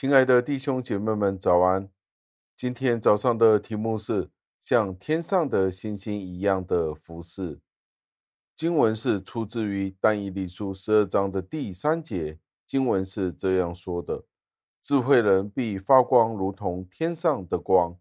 [0.00, 1.90] 亲爱的弟兄姐妹们，早安！
[2.56, 4.30] 今天早上的题目是
[4.60, 7.60] 像天上的星星一样的服饰。
[8.54, 14.24] 经文是出自于但以理书十二章的第三节，经文是这样说的
[14.80, 17.98] ：“智慧人必发光，如同天上的光；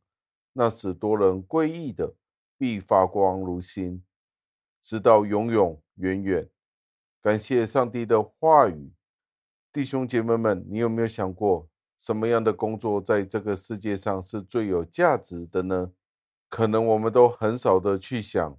[0.54, 2.14] 那使多人归义的，
[2.60, 4.04] 必发光如星，
[4.80, 6.48] 直到永永远远。”
[7.24, 8.92] 感谢上帝的话语，
[9.74, 11.68] 弟兄姐妹们，你有没有想过？
[11.98, 15.92] 什么样的工作在这个世界上是最有价值的呢？
[16.48, 18.58] 可能我们都很少的去想，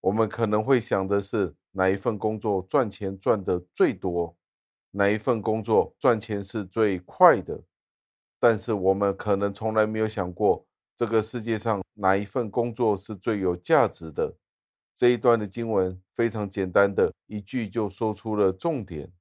[0.00, 4.36] 我们可能会想的是哪一份工作赚钱赚的最多，
[4.92, 7.62] 哪一份工作赚钱是最快的。
[8.40, 14.36] 但是我们可能从来没有想过，这个世界上哪一份工作是最有价值的。
[14.94, 19.12] 这一段的经文非常简单的一句就说出了重点，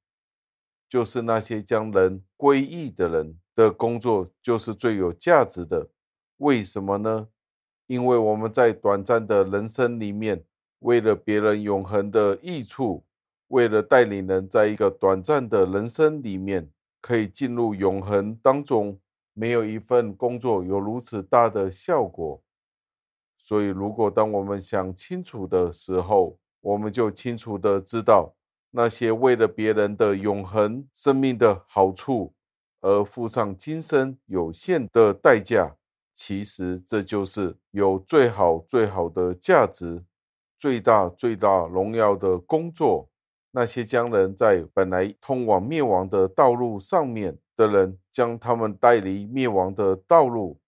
[0.87, 3.37] 就是那些将人归义的人。
[3.57, 5.89] 的工作就是最有价值的，
[6.37, 7.27] 为什么呢？
[7.87, 10.43] 因为我们在短暂的人生里面，
[10.79, 13.03] 为了别人永恒的益处，
[13.47, 16.69] 为了带领人在一个短暂的人生里面
[17.01, 18.99] 可以进入永恒当中，
[19.33, 22.39] 没有一份工作有如此大的效果。
[23.39, 28.35] 所以，如果当我们想清楚的时候，我们就清楚的知道
[28.69, 32.35] 那些为了别人的永恒生命的好处。
[32.81, 35.75] 而付上今生有限的代价，
[36.13, 40.03] 其实这就是有最好最好的价值、
[40.57, 43.09] 最大最大荣耀的工作。
[43.51, 50.59] 那些将人在本来通往灭亡的道路上面的人，将他们带离灭亡的道路，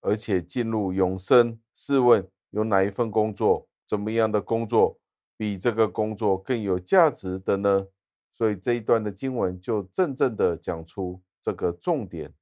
[0.00, 1.58] 而且进入永生。
[1.74, 4.98] 试问有哪一份工作，怎么样的工作，
[5.36, 7.86] 比这个工作更有价值的呢？
[8.30, 11.20] 所以这一段的经文就正正的讲出。
[11.40, 12.32] 这个重点，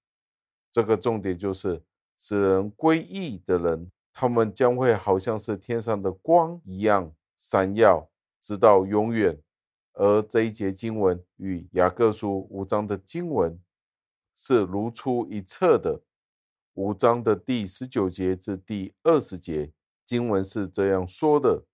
[0.71, 1.83] 这个重点就是
[2.19, 8.09] 使人归义的人，他们将会好像是天上的光一样闪耀，
[8.41, 9.41] 直到永远。
[9.93, 13.59] 而这一节经文与雅各书五章的经文
[14.37, 16.03] 是如出一辙的。
[16.75, 19.73] 五章的第十九节至第二十节
[20.05, 21.65] 经文是这样说的：“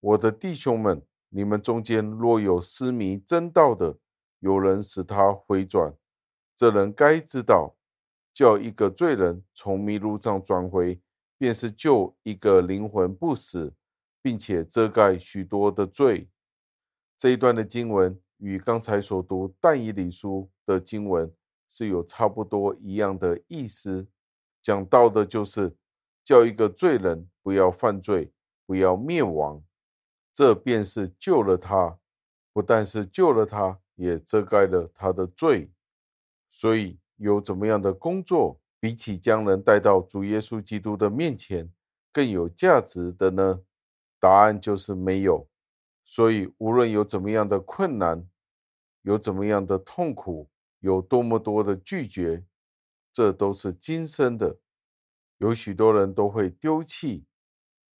[0.00, 3.96] 我的弟兄们，你们中间若有失迷真道的，
[4.40, 5.94] 有人使他回转。”
[6.58, 7.76] 这人该知道，
[8.34, 11.00] 叫一个罪人从迷路上转回，
[11.38, 13.72] 便是救一个灵魂不死，
[14.20, 16.28] 并且遮盖许多的罪。
[17.16, 21.32] 这一段的经文与刚才所读但以理书的经文
[21.68, 24.08] 是有差不多一样的意思，
[24.60, 25.76] 讲到的就是
[26.24, 28.32] 叫一个罪人不要犯罪，
[28.66, 29.62] 不要灭亡，
[30.34, 32.00] 这便是救了他，
[32.52, 35.70] 不但是救了他，也遮盖了他的罪。
[36.48, 41.70] 所以，有怎么样的工作，比起将人带到主耶稣基督的面前，
[42.12, 43.60] 更有价值的呢？
[44.20, 45.48] 答案就是没有。
[46.04, 48.26] 所以，无论有怎么样的困难，
[49.02, 50.48] 有怎么样的痛苦，
[50.80, 52.44] 有多么多的拒绝，
[53.12, 54.58] 这都是今生的。
[55.36, 57.26] 有许多人都会丢弃，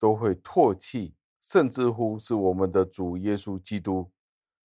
[0.01, 4.11] 都会唾弃，甚至乎是我们的主耶稣基督，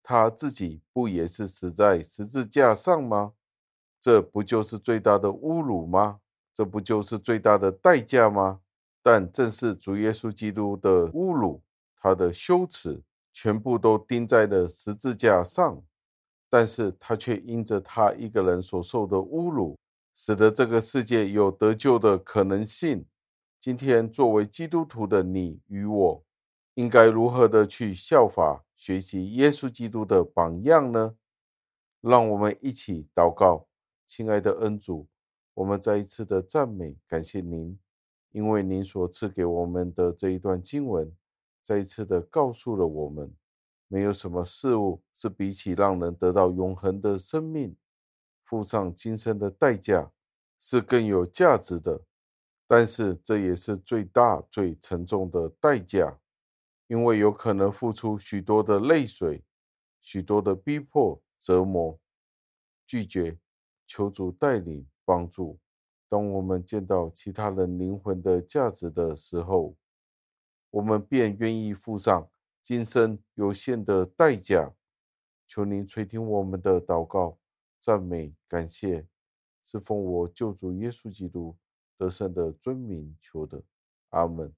[0.01, 3.33] 他自己不也是死在十字架上吗？
[4.03, 6.19] 这不就是最大的侮辱吗？
[6.53, 8.59] 这不就是最大的代价吗？
[9.01, 11.63] 但正是主耶稣基督的侮辱，
[12.01, 15.81] 他的羞耻，全部都钉在了十字架上。
[16.49, 19.77] 但是他却因着他一个人所受的侮辱，
[20.13, 23.05] 使得这个世界有得救的可能性。
[23.57, 26.25] 今天作为基督徒的你与我，
[26.73, 31.15] 应该如何的去效法学习耶稣基督的榜样呢？
[32.01, 33.65] 让我们一起祷告。
[34.15, 35.07] 亲爱的恩主，
[35.56, 37.75] 我们再一次的赞美感谢您，
[38.30, 41.12] 因为您所赐给我们的这一段经文，
[41.63, 43.36] 再一次的告诉了我们，
[43.88, 47.75] 没有什么事物是比起让人得到永恒的生命，
[48.44, 50.12] 付上今生的代价，
[50.59, 52.00] 是更有价值的。
[52.68, 56.16] 但是这也是最大最沉重的代价，
[56.86, 59.44] 因为有可能付出许多的泪水，
[60.04, 62.00] 许多的逼迫、折磨、
[62.86, 63.39] 拒绝。
[63.94, 65.60] 求主带领帮助。
[66.10, 69.75] 当我们见到其他人灵魂的价值的时候，
[70.72, 72.28] 我们便愿意付上
[72.60, 74.74] 今生有限的代价。
[75.48, 77.38] 求您垂听我们的祷告、
[77.80, 79.06] 赞美、感谢，
[79.63, 81.56] 是奉我救主耶稣基督
[81.95, 83.62] 得胜的尊名求的。
[84.10, 84.51] 阿门。